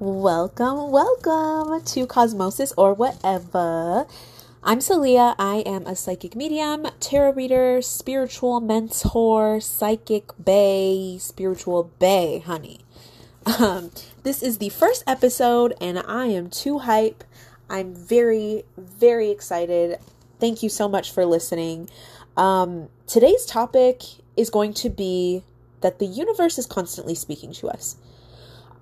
[0.00, 4.06] Welcome, welcome to Cosmosis or whatever.
[4.62, 5.34] I'm Salia.
[5.40, 12.78] I am a psychic medium, tarot reader, spiritual mentor, psychic bay, spiritual bay, honey.
[13.58, 13.90] Um,
[14.22, 17.24] this is the first episode, and I am too hype.
[17.68, 19.98] I'm very, very excited.
[20.38, 21.90] Thank you so much for listening.
[22.36, 24.02] Um, today's topic
[24.36, 25.42] is going to be
[25.80, 27.96] that the universe is constantly speaking to us.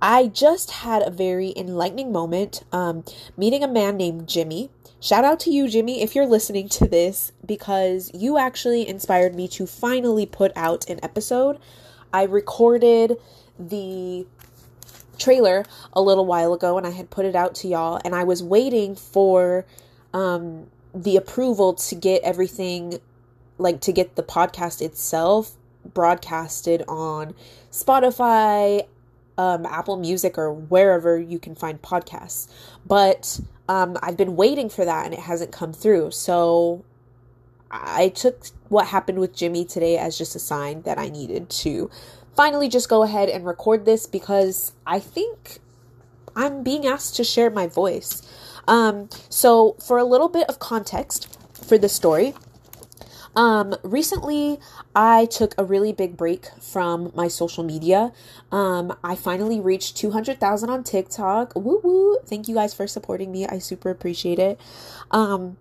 [0.00, 3.04] I just had a very enlightening moment um,
[3.36, 4.70] meeting a man named Jimmy.
[5.00, 9.46] Shout out to you, Jimmy, if you're listening to this, because you actually inspired me
[9.48, 11.58] to finally put out an episode.
[12.12, 13.16] I recorded
[13.58, 14.26] the
[15.18, 18.24] trailer a little while ago and I had put it out to y'all, and I
[18.24, 19.66] was waiting for
[20.12, 23.00] um, the approval to get everything,
[23.58, 25.52] like to get the podcast itself
[25.94, 27.34] broadcasted on
[27.70, 28.86] Spotify,
[29.38, 32.48] um, Apple Music or wherever you can find podcasts.
[32.86, 36.12] But um, I've been waiting for that and it hasn't come through.
[36.12, 36.84] So
[37.70, 41.90] I took what happened with Jimmy today as just a sign that I needed to
[42.34, 45.58] finally just go ahead and record this because I think
[46.36, 48.22] I'm being asked to share my voice.
[48.68, 52.34] Um, so, for a little bit of context for the story,
[53.36, 54.58] um, recently,
[54.94, 58.12] I took a really big break from my social media.
[58.50, 61.54] Um, I finally reached 200,000 on TikTok.
[61.54, 62.18] Woo woo.
[62.24, 63.46] Thank you guys for supporting me.
[63.46, 64.58] I super appreciate it.
[65.10, 65.58] Um,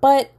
[0.00, 0.30] but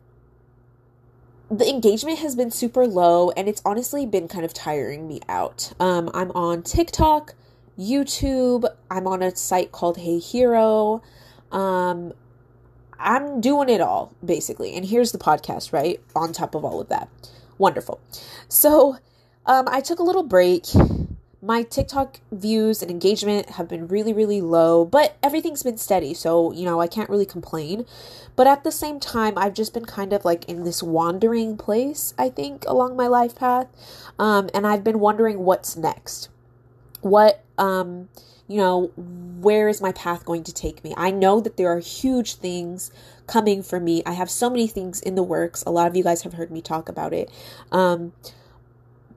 [1.50, 5.74] the engagement has been super low and it's honestly been kind of tiring me out.
[5.82, 7.36] Um, I'm on TikTok,
[7.78, 11.04] YouTube, I'm on a site called Hey Hero.
[11.52, 12.14] Um,
[13.02, 14.76] I'm doing it all, basically.
[14.76, 16.00] And here's the podcast, right?
[16.16, 17.10] On top of all of that.
[17.58, 18.00] Wonderful.
[18.48, 18.98] So,
[19.46, 20.66] um, I took a little break.
[21.44, 26.14] My TikTok views and engagement have been really, really low, but everything's been steady.
[26.14, 27.86] So, you know, I can't really complain.
[28.36, 32.14] But at the same time, I've just been kind of like in this wandering place,
[32.18, 33.68] I think, along my life path.
[34.20, 36.30] Um, and I've been wondering what's next.
[37.02, 38.10] What, um,
[38.52, 38.92] you know,
[39.40, 40.94] where is my path going to take me?
[40.98, 42.92] I know that there are huge things
[43.26, 44.04] coming for me.
[44.06, 45.64] I have so many things in the works.
[45.66, 47.32] A lot of you guys have heard me talk about it.
[47.72, 48.12] Um,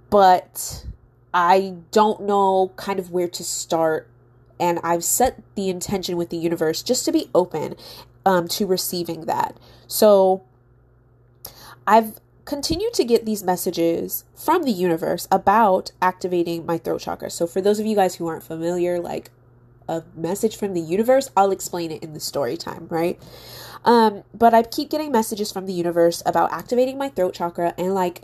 [0.09, 0.87] but
[1.33, 4.09] I don't know kind of where to start.
[4.61, 7.75] And I've set the intention with the universe just to be open
[8.25, 9.57] um, to receiving that.
[9.89, 10.45] So
[11.89, 17.31] I've continue to get these messages from the universe about activating my throat chakra.
[17.31, 19.31] So, for those of you guys who aren't familiar, like
[19.89, 23.21] a message from the universe, I'll explain it in the story time, right?
[23.85, 27.95] Um, but I keep getting messages from the universe about activating my throat chakra and
[27.95, 28.23] like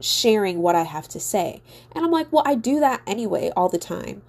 [0.00, 1.62] sharing what I have to say.
[1.92, 4.22] And I'm like, well, I do that anyway all the time.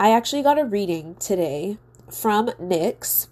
[0.00, 1.78] I actually got a reading today
[2.10, 3.28] from Nyx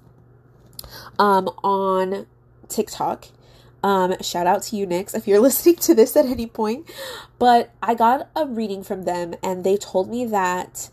[1.19, 2.27] um, on
[2.69, 3.29] TikTok
[3.83, 6.89] um, shout out to you, Nyx, if you're listening to this at any point.
[7.39, 10.91] But I got a reading from them, and they told me that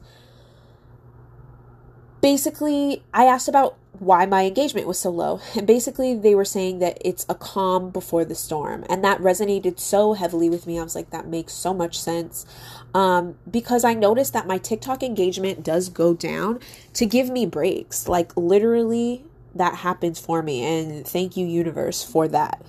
[2.21, 5.41] basically I asked about why my engagement was so low.
[5.55, 8.85] And basically, they were saying that it's a calm before the storm.
[8.89, 10.79] And that resonated so heavily with me.
[10.79, 12.45] I was like, that makes so much sense.
[12.93, 16.59] Um, because I noticed that my TikTok engagement does go down
[16.93, 18.07] to give me breaks.
[18.07, 19.25] Like, literally,
[19.55, 22.61] that happens for me and thank you universe for that.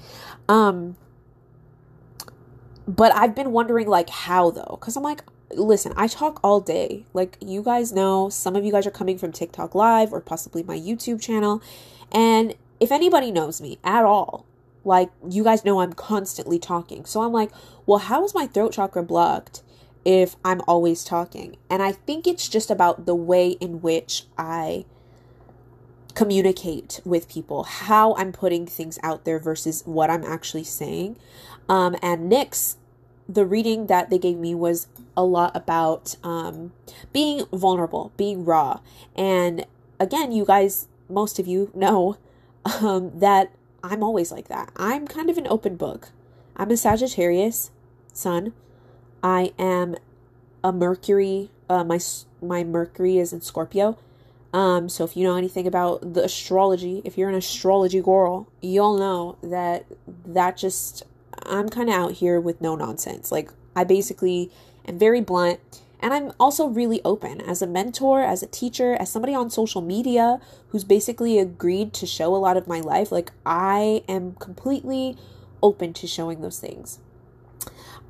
[0.49, 0.97] Um
[2.87, 4.77] but i've been wondering like how though?
[4.81, 7.05] Because i'm like listen i talk all day.
[7.13, 10.63] Like you guys know some of you guys are coming from tiktok live or possibly
[10.63, 11.63] my youtube channel.
[12.13, 14.47] And if anybody knows me at all
[14.85, 17.05] like you guys know i'm constantly talking.
[17.05, 17.51] So i'm like
[17.87, 19.63] well how is my throat chakra blocked
[20.05, 21.57] if i'm always talking?
[21.69, 24.85] And i think it's just about the way in which i
[26.15, 31.17] communicate with people, how I'm putting things out there versus what I'm actually saying.
[31.69, 32.77] Um, and Nyx,
[33.29, 36.73] the reading that they gave me was a lot about um,
[37.13, 38.81] being vulnerable, being raw.
[39.15, 39.67] And
[39.99, 42.17] again, you guys, most of you know
[42.65, 43.53] um, that
[43.83, 44.71] I'm always like that.
[44.77, 46.11] I'm kind of an open book.
[46.57, 47.71] I'm a Sagittarius
[48.13, 48.53] sun.
[49.23, 49.97] I am
[50.63, 51.51] a Mercury.
[51.69, 52.01] Uh, my
[52.43, 53.97] my Mercury is in Scorpio.
[54.53, 58.99] Um, so if you know anything about the astrology, if you're an astrology girl, you'll
[58.99, 59.87] know that
[60.27, 61.05] that just
[61.45, 63.31] I'm kind of out here with no nonsense.
[63.31, 64.51] Like I basically
[64.87, 65.61] am very blunt
[66.01, 69.83] and I'm also really open as a mentor, as a teacher, as somebody on social
[69.83, 73.13] media who's basically agreed to show a lot of my life.
[73.13, 75.17] Like I am completely
[75.63, 76.99] open to showing those things.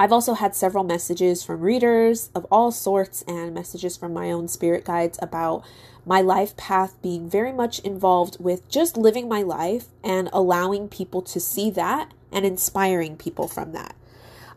[0.00, 4.49] I've also had several messages from readers of all sorts and messages from my own
[4.49, 5.62] spirit guides about
[6.06, 11.20] my life path being very much involved with just living my life and allowing people
[11.20, 13.94] to see that and inspiring people from that.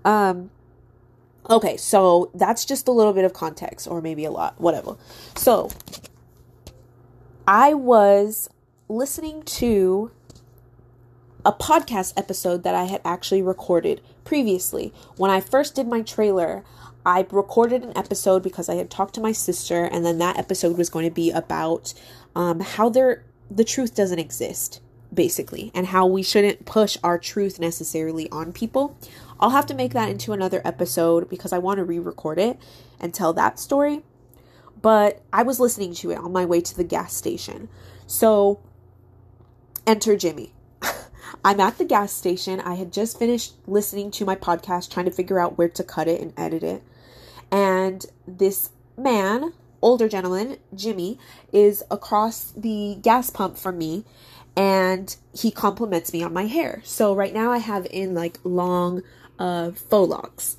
[0.05, 0.49] Um,
[1.49, 4.95] okay, so that's just a little bit of context, or maybe a lot, whatever.
[5.35, 5.71] So,
[7.45, 8.49] I was
[8.87, 10.09] listening to
[11.45, 14.93] a podcast episode that I had actually recorded previously.
[15.17, 16.63] When I first did my trailer,
[17.05, 20.77] I recorded an episode because I had talked to my sister, and then that episode
[20.77, 21.93] was going to be about
[22.35, 24.81] um, how there the truth doesn't exist,
[25.13, 28.97] basically, and how we shouldn't push our truth necessarily on people.
[29.39, 32.57] I'll have to make that into another episode because I want to re-record it
[32.99, 34.01] and tell that story.
[34.81, 37.67] But I was listening to it on my way to the gas station.
[38.07, 38.61] So
[39.85, 40.52] enter Jimmy.
[41.45, 42.61] I'm at the gas station.
[42.61, 46.07] I had just finished listening to my podcast, trying to figure out where to cut
[46.07, 46.83] it and edit it.
[47.51, 51.19] And this man, older gentleman, Jimmy,
[51.51, 54.05] is across the gas pump from me
[54.55, 56.81] and he compliments me on my hair.
[56.85, 59.03] So right now I have in like long
[59.37, 60.57] uh faux locks.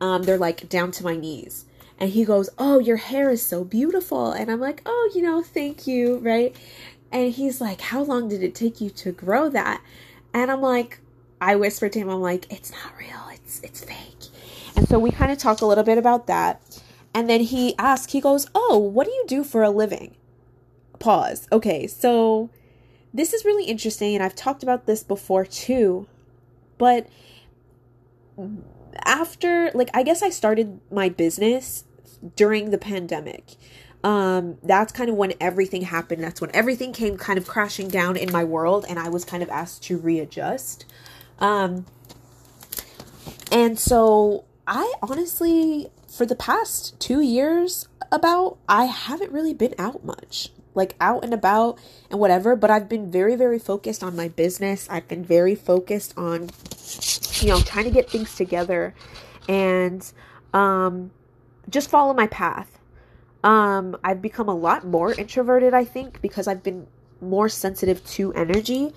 [0.00, 1.64] Um they're like down to my knees.
[2.00, 5.42] And he goes, "Oh, your hair is so beautiful." And I'm like, "Oh, you know,
[5.42, 6.54] thank you." Right?
[7.10, 9.82] And he's like, How long did it take you to grow that?
[10.34, 11.00] And I'm like,
[11.40, 14.30] I whispered to him, I'm like, It's not real, it's it's fake.
[14.76, 16.62] And so we kind of talk a little bit about that.
[17.14, 20.14] And then he asks, he goes, Oh, what do you do for a living?
[20.98, 21.48] Pause.
[21.52, 22.50] Okay, so
[23.12, 26.06] this is really interesting, and I've talked about this before too.
[26.76, 27.08] But
[29.04, 31.84] after, like, I guess I started my business
[32.36, 33.56] during the pandemic
[34.04, 36.22] um, that's kind of when everything happened.
[36.22, 39.42] That's when everything came kind of crashing down in my world, and I was kind
[39.42, 40.84] of asked to readjust.
[41.38, 41.86] Um,
[43.50, 50.04] and so I honestly, for the past two years, about, I haven't really been out
[50.04, 51.76] much like out and about
[52.08, 56.14] and whatever but i've been very very focused on my business i've been very focused
[56.16, 56.48] on
[57.40, 58.94] you know trying to get things together
[59.48, 60.12] and
[60.54, 61.10] um
[61.68, 62.77] just follow my path
[63.44, 66.86] um, I've become a lot more introverted, I think, because I've been
[67.20, 68.92] more sensitive to energy.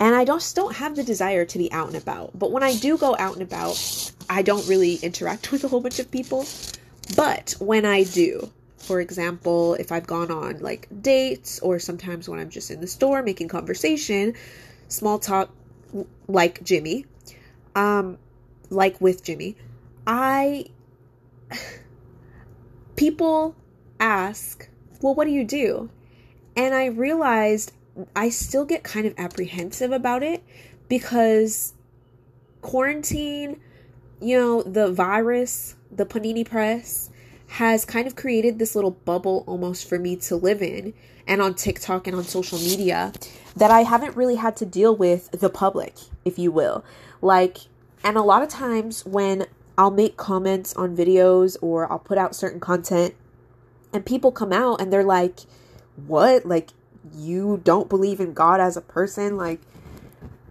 [0.00, 2.36] And I just don't have the desire to be out and about.
[2.36, 5.80] But when I do go out and about, I don't really interact with a whole
[5.80, 6.44] bunch of people.
[7.14, 12.40] But when I do, for example, if I've gone on like dates or sometimes when
[12.40, 14.34] I'm just in the store making conversation,
[14.88, 15.50] small talk
[16.26, 17.06] like Jimmy,
[17.76, 18.18] um,
[18.70, 19.56] like with Jimmy,
[20.06, 20.66] I
[22.96, 23.54] people
[24.02, 24.68] ask,
[25.00, 25.88] well, what do you do?
[26.56, 27.72] And I realized
[28.16, 30.42] I still get kind of apprehensive about it
[30.88, 31.74] because
[32.60, 33.60] quarantine,
[34.20, 37.10] you know, the virus, the Panini Press
[37.48, 40.94] has kind of created this little bubble almost for me to live in
[41.26, 43.12] and on TikTok and on social media
[43.56, 45.94] that I haven't really had to deal with the public,
[46.24, 46.84] if you will.
[47.20, 47.58] Like,
[48.02, 49.46] and a lot of times when
[49.78, 53.14] I'll make comments on videos or I'll put out certain content
[53.92, 55.40] and people come out and they're like,
[56.06, 56.46] What?
[56.46, 56.70] Like,
[57.14, 59.36] you don't believe in God as a person?
[59.36, 59.60] Like,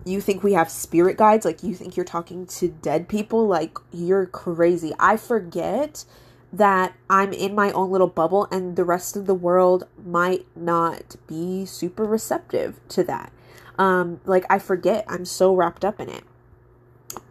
[0.06, 1.46] you think we have spirit guides?
[1.46, 3.48] Like, you think you're talking to dead people?
[3.48, 4.94] Like, you're crazy.
[5.00, 6.06] I forget
[6.54, 11.16] that I'm in my own little bubble and the rest of the world might not
[11.28, 13.32] be super receptive to that.
[13.78, 15.06] Um, like, I forget.
[15.08, 16.24] I'm so wrapped up in it.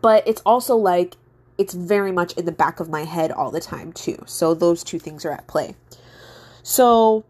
[0.00, 1.16] But it's also like,
[1.60, 4.22] it's very much in the back of my head all the time, too.
[4.26, 5.76] So, those two things are at play.
[6.62, 7.24] So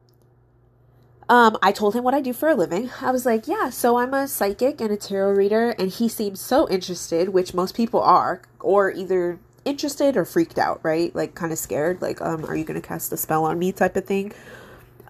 [1.28, 2.90] um, I told him what I do for a living.
[3.00, 5.70] I was like, yeah, so I'm a psychic and a tarot reader.
[5.78, 10.80] And he seemed so interested, which most people are, or either interested or freaked out,
[10.82, 11.14] right?
[11.14, 13.96] Like kind of scared, like, um, are you to cast a spell on me type
[13.96, 14.32] of thing.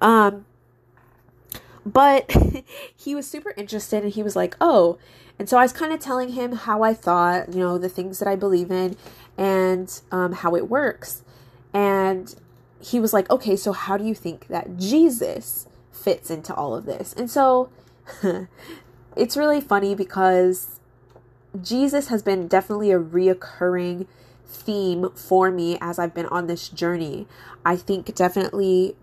[0.02, 0.44] Um,
[1.84, 2.30] but
[2.96, 4.98] he was super interested and he was like, oh.
[5.38, 8.18] And so I was kind of telling him how I thought, you know, the things
[8.18, 8.96] that I believe in
[9.38, 11.22] and um, how it works.
[11.72, 12.34] And
[12.80, 16.84] he was like, okay, so how do you think that Jesus fits into all of
[16.84, 17.14] this?
[17.14, 17.70] And so
[19.16, 20.80] it's really funny because
[21.60, 24.06] Jesus has been definitely a reoccurring
[24.46, 27.26] theme for me as I've been on this journey.
[27.64, 28.96] I think definitely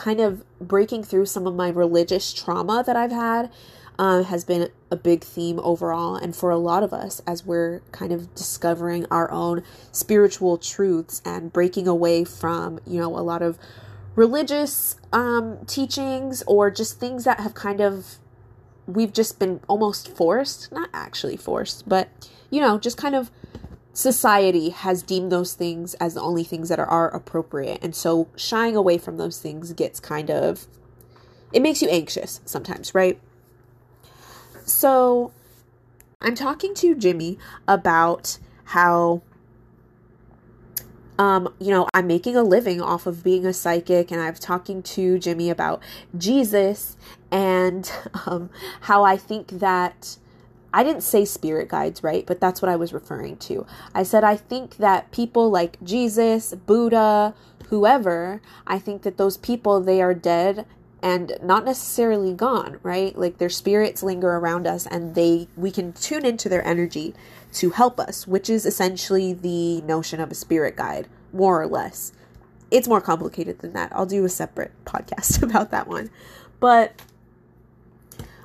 [0.00, 3.50] kind of breaking through some of my religious trauma that I've had
[3.98, 7.82] uh, has been a big theme overall, and for a lot of us as we're
[7.92, 13.42] kind of discovering our own spiritual truths and breaking away from, you know, a lot
[13.42, 13.58] of
[14.16, 18.16] religious um, teachings or just things that have kind of
[18.86, 22.08] we've just been almost forced, not actually forced, but
[22.48, 23.30] you know, just kind of
[24.00, 27.78] society has deemed those things as the only things that are, are appropriate.
[27.82, 30.66] And so shying away from those things gets kind of,
[31.52, 33.20] it makes you anxious sometimes, right?
[34.64, 35.32] So
[36.22, 37.38] I'm talking to Jimmy
[37.68, 39.20] about how
[41.18, 44.82] um, you know, I'm making a living off of being a psychic, and I'm talking
[44.82, 45.82] to Jimmy about
[46.16, 46.96] Jesus
[47.30, 47.92] and
[48.26, 48.48] um,
[48.80, 50.16] how I think that
[50.72, 52.24] I didn't say spirit guides, right?
[52.26, 53.66] But that's what I was referring to.
[53.94, 57.34] I said, I think that people like Jesus, Buddha,
[57.68, 60.66] whoever, I think that those people, they are dead
[61.02, 63.16] and not necessarily gone, right?
[63.16, 67.14] Like their spirits linger around us and they we can tune into their energy
[67.54, 72.12] to help us, which is essentially the notion of a spirit guide, more or less.
[72.70, 73.90] It's more complicated than that.
[73.94, 76.10] I'll do a separate podcast about that one.
[76.60, 77.00] But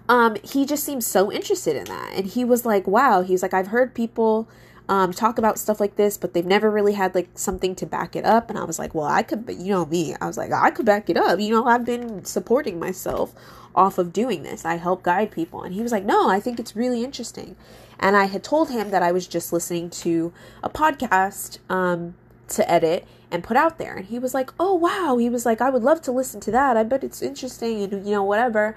[0.08, 3.54] um he just seems so interested in that and he was like, "Wow, he's like
[3.54, 4.48] I've heard people
[4.88, 8.16] um, talk about stuff like this, but they've never really had like something to back
[8.16, 8.50] it up.
[8.50, 10.86] And I was like, well, I could, you know, me, I was like, I could
[10.86, 11.40] back it up.
[11.40, 13.34] You know, I've been supporting myself
[13.74, 14.64] off of doing this.
[14.64, 15.64] I help guide people.
[15.64, 17.56] And he was like, no, I think it's really interesting.
[18.00, 20.32] And I had told him that I was just listening to
[20.62, 22.16] a podcast um,
[22.50, 23.96] to edit and put out there.
[23.96, 25.18] And he was like, oh, wow.
[25.18, 26.78] He was like, I would love to listen to that.
[26.78, 28.76] I bet it's interesting and, you know, whatever.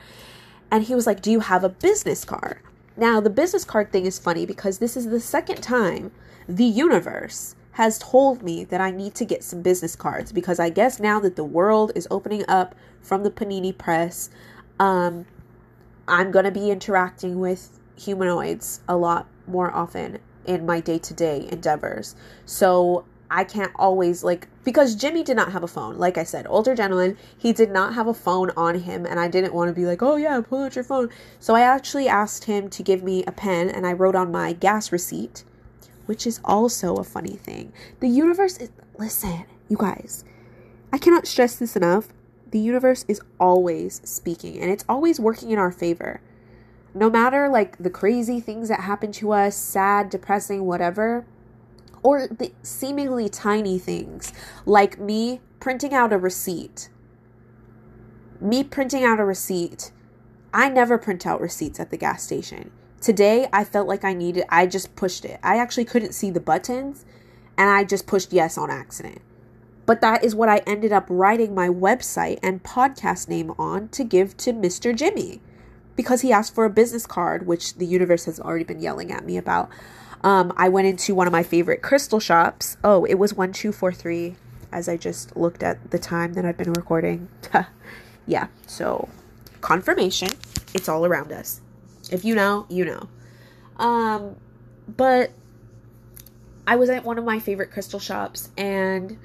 [0.70, 2.60] And he was like, do you have a business card?
[2.96, 6.10] Now, the business card thing is funny because this is the second time
[6.48, 10.68] the universe has told me that I need to get some business cards because I
[10.68, 14.30] guess now that the world is opening up from the Panini press,
[14.80, 15.26] um,
[16.08, 21.14] I'm going to be interacting with humanoids a lot more often in my day to
[21.14, 22.16] day endeavors.
[22.46, 25.98] So I can't always like because Jimmy did not have a phone.
[25.98, 29.28] Like I said, older gentleman, he did not have a phone on him and I
[29.28, 32.44] didn't want to be like, "Oh yeah, pull out your phone." So I actually asked
[32.44, 35.44] him to give me a pen and I wrote on my gas receipt,
[36.06, 37.72] which is also a funny thing.
[38.00, 40.24] The universe is listen, you guys.
[40.92, 42.08] I cannot stress this enough.
[42.50, 46.22] The universe is always speaking and it's always working in our favor.
[46.94, 51.26] No matter like the crazy things that happen to us, sad, depressing, whatever,
[52.08, 54.32] or the seemingly tiny things
[54.64, 56.88] like me printing out a receipt.
[58.40, 59.92] Me printing out a receipt.
[60.54, 62.70] I never print out receipts at the gas station.
[63.02, 65.38] Today, I felt like I needed, I just pushed it.
[65.42, 67.04] I actually couldn't see the buttons
[67.58, 69.20] and I just pushed yes on accident.
[69.84, 74.02] But that is what I ended up writing my website and podcast name on to
[74.02, 74.96] give to Mr.
[74.96, 75.42] Jimmy
[75.94, 79.26] because he asked for a business card, which the universe has already been yelling at
[79.26, 79.68] me about.
[80.22, 82.76] Um, I went into one of my favorite crystal shops.
[82.82, 84.36] Oh, it was 1243
[84.72, 87.28] as I just looked at the time that I've been recording.
[88.26, 89.08] yeah, so
[89.60, 90.30] confirmation.
[90.74, 91.60] It's all around us.
[92.10, 93.08] If you know, you know.
[93.82, 94.36] Um,
[94.88, 95.30] but
[96.66, 99.18] I was at one of my favorite crystal shops and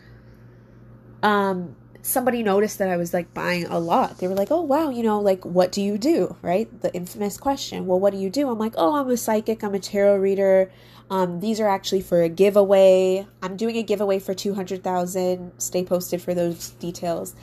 [1.22, 4.20] um somebody noticed that I was like buying a lot.
[4.20, 6.70] They were like, "Oh wow, you know, like what do you do?" Right?
[6.82, 7.88] The infamous question.
[7.88, 8.50] Well, what do you do?
[8.50, 9.64] I'm like, "Oh, I'm a psychic.
[9.64, 10.70] I'm a tarot reader.
[11.10, 13.26] Um, these are actually for a giveaway.
[13.42, 15.54] I'm doing a giveaway for two hundred thousand.
[15.58, 17.36] Stay posted for those details."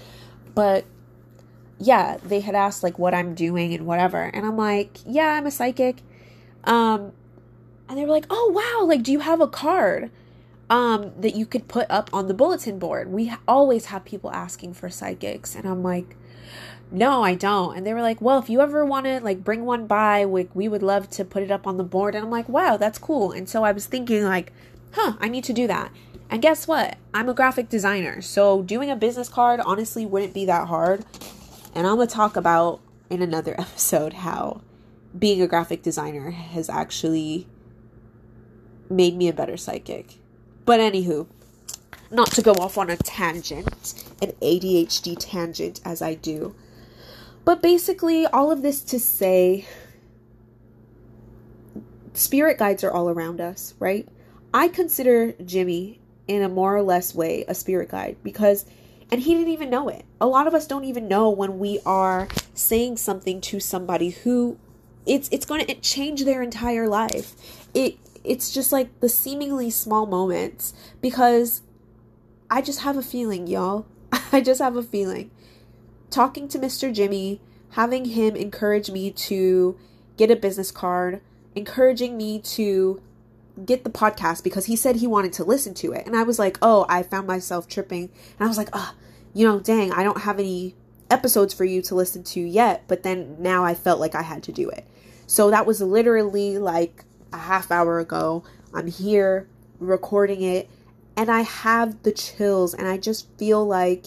[0.55, 0.85] But
[1.79, 5.47] yeah, they had asked like what I'm doing and whatever, and I'm like, "Yeah, I'm
[5.47, 6.03] a psychic."
[6.65, 7.13] Um,
[7.89, 10.11] and they were like, "Oh wow, like do you have a card?"
[10.71, 13.11] Um, that you could put up on the bulletin board.
[13.11, 16.17] We always have people asking for psychics, and I'm like,
[16.93, 17.77] no, I don't.
[17.77, 20.49] And they were like, well, if you ever want to like bring one by, we,
[20.55, 22.15] we would love to put it up on the board.
[22.15, 23.33] And I'm like, wow, that's cool.
[23.33, 24.53] And so I was thinking like,
[24.93, 25.93] huh, I need to do that.
[26.29, 26.97] And guess what?
[27.13, 28.21] I'm a graphic designer.
[28.23, 31.05] So doing a business card honestly wouldn't be that hard.
[31.75, 34.63] And I'm going to talk about in another episode how
[35.17, 37.47] being a graphic designer has actually
[38.89, 40.20] made me a better psychic.
[40.71, 41.27] But anywho,
[42.13, 46.55] not to go off on a tangent, an ADHD tangent as I do.
[47.45, 49.67] But basically, all of this to say,
[52.15, 54.07] spirit guides are all around us, right?
[54.55, 55.99] I consider Jimmy,
[56.29, 58.65] in a more or less way, a spirit guide because,
[59.11, 60.05] and he didn't even know it.
[60.21, 64.57] A lot of us don't even know when we are saying something to somebody who
[65.05, 67.35] it's it's going to change their entire life.
[67.75, 71.63] It it's just like the seemingly small moments because
[72.51, 73.87] I just have a feeling, y'all.
[74.33, 75.31] I just have a feeling.
[76.11, 76.93] Talking to Mr.
[76.93, 79.79] Jimmy, having him encourage me to
[80.17, 81.21] get a business card,
[81.55, 83.01] encouraging me to
[83.65, 86.07] get the podcast because he said he wanted to listen to it.
[86.07, 88.05] And I was like, oh, I found myself tripping.
[88.39, 88.95] And I was like, oh,
[89.33, 90.75] you know, dang, I don't have any
[91.11, 92.85] episodes for you to listen to yet.
[92.89, 94.87] But then now I felt like I had to do it.
[95.27, 98.45] So that was literally like a half hour ago.
[98.75, 100.69] I'm here recording it,
[101.17, 104.07] and I have the chills, and I just feel like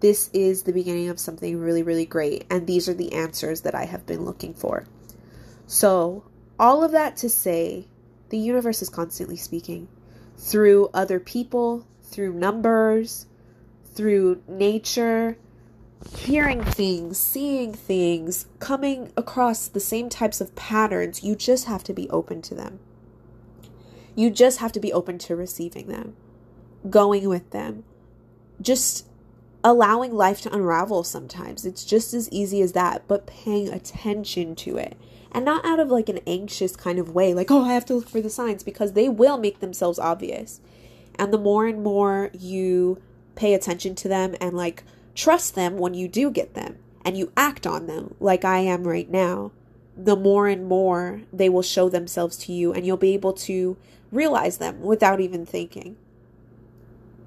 [0.00, 2.44] this is the beginning of something really, really great.
[2.50, 4.84] And these are the answers that I have been looking for.
[5.66, 6.24] So,
[6.58, 7.86] all of that to say,
[8.28, 9.88] the universe is constantly speaking
[10.36, 13.26] through other people, through numbers,
[13.94, 15.36] through nature,
[16.16, 21.22] hearing things, seeing things, coming across the same types of patterns.
[21.22, 22.80] You just have to be open to them.
[24.14, 26.16] You just have to be open to receiving them,
[26.90, 27.84] going with them,
[28.60, 29.06] just
[29.64, 31.64] allowing life to unravel sometimes.
[31.64, 34.96] It's just as easy as that, but paying attention to it.
[35.30, 37.94] And not out of like an anxious kind of way, like, oh, I have to
[37.94, 40.60] look for the signs, because they will make themselves obvious.
[41.14, 43.00] And the more and more you
[43.34, 47.32] pay attention to them and like trust them when you do get them and you
[47.36, 49.52] act on them, like I am right now,
[49.96, 53.76] the more and more they will show themselves to you and you'll be able to
[54.10, 55.96] realize them without even thinking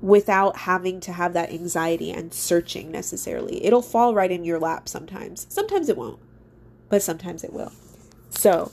[0.06, 3.66] without having to have that anxiety and searching necessarily.
[3.66, 5.48] It'll fall right in your lap sometimes.
[5.50, 6.20] Sometimes it won't,
[6.90, 7.72] but sometimes it will.
[8.30, 8.72] So,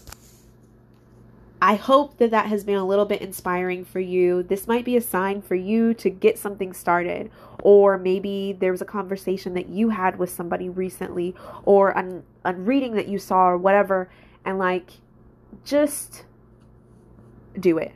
[1.62, 4.42] I hope that that has been a little bit inspiring for you.
[4.42, 7.30] This might be a sign for you to get something started,
[7.62, 12.54] or maybe there was a conversation that you had with somebody recently, or a, a
[12.54, 14.10] reading that you saw, or whatever,
[14.44, 14.90] and like
[15.64, 16.24] just
[17.58, 17.92] do it.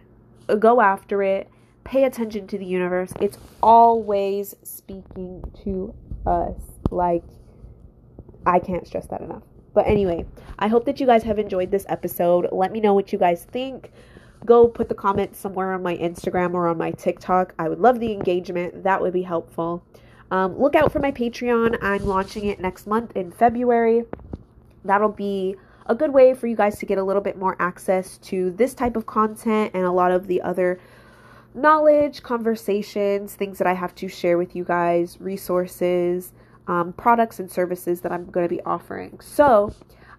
[0.60, 1.50] Go after it
[1.86, 3.12] pay attention to the universe.
[3.20, 5.94] It's always speaking to
[6.26, 6.60] us.
[6.90, 7.22] Like,
[8.44, 9.44] I can't stress that enough.
[9.76, 10.24] But anyway,
[10.58, 12.48] I hope that you guys have enjoyed this episode.
[12.50, 13.92] Let me know what you guys think.
[14.46, 17.52] Go put the comments somewhere on my Instagram or on my TikTok.
[17.58, 18.84] I would love the engagement.
[18.84, 19.84] That would be helpful.
[20.30, 21.76] Um, look out for my Patreon.
[21.82, 24.04] I'm launching it next month in February.
[24.82, 28.16] That'll be a good way for you guys to get a little bit more access
[28.18, 30.80] to this type of content and a lot of the other
[31.52, 36.32] knowledge, conversations, things that I have to share with you guys, resources,
[36.66, 39.20] um, products, and services that I'm going to be offering.
[39.20, 39.74] So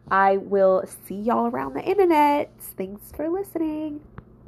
[0.09, 2.51] I will see y'all around the internet.
[2.59, 4.01] Thanks for listening.